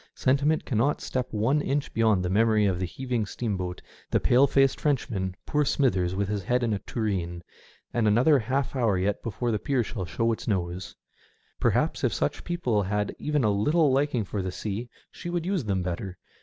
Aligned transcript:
Sentiment 0.15 0.65
cannot 0.65 0.99
step 0.99 1.27
one 1.31 1.61
inch 1.61 1.93
beyond 1.93 2.25
the 2.25 2.29
memory 2.31 2.65
of 2.65 2.79
the 2.79 2.87
heaving 2.87 3.23
steamboat, 3.23 3.83
the 4.09 4.19
pale 4.19 4.47
faced 4.47 4.81
Frenchman, 4.81 5.35
poor 5.45 5.63
Smithers 5.63 6.15
with 6.15 6.27
his 6.27 6.41
head 6.41 6.63
in 6.63 6.73
a 6.73 6.79
tureen, 6.79 7.43
and 7.93 8.07
another 8.07 8.39
half 8.39 8.75
hour 8.75 8.97
yet 8.97 9.21
before 9.21 9.51
the 9.51 9.59
pier 9.59 9.83
shall 9.83 10.05
show 10.05 10.31
its 10.31 10.47
nose. 10.47 10.95
Perhaps 11.59 12.03
if 12.03 12.15
such 12.15 12.43
people 12.43 12.81
had 12.81 13.15
even 13.19 13.43
a 13.43 13.51
little 13.51 13.91
liking 13.93 14.23
for 14.25 14.41
the 14.41 14.51
sea 14.51 14.89
she 15.11 15.29
would 15.29 15.45
use 15.45 15.65
them 15.65 15.83
better. 15.83 16.17